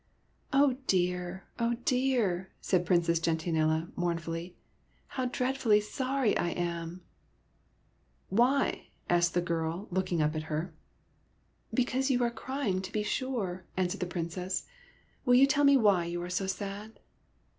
"Oh 0.51 0.77
dear, 0.87 1.45
oh 1.59 1.75
dear!" 1.85 2.49
said 2.59 2.87
Princess 2.87 3.19
Gentian 3.19 3.55
ella, 3.55 3.89
mournfully." 3.95 4.55
How 5.15 5.25
dreadfully 5.25 5.79
sorry 5.79 6.35
I 6.39 6.49
am!"" 6.49 7.03
Why?" 8.29 8.87
asked 9.11 9.35
the 9.35 9.43
girl, 9.45 9.87
looking 9.91 10.19
up 10.19 10.35
at 10.35 10.41
her. 10.49 10.55
^e 10.57 10.57
SOMEBODY 10.57 10.73
ELSE'S 10.73 11.69
PRINCE" 11.69 11.75
Because 11.85 12.09
you 12.09 12.23
are 12.23 12.31
crying, 12.31 12.81
to 12.81 12.91
be 12.91 13.03
sure/' 13.03 13.61
an 13.77 13.87
swered 13.89 13.99
the 13.99 14.05
Princess.'' 14.07 14.65
Will 15.25 15.35
you 15.35 15.45
tell 15.45 15.63
me 15.65 15.77
why 15.77 16.05
you 16.05 16.19
are 16.23 16.31
so 16.31 16.47
sad 16.47 16.99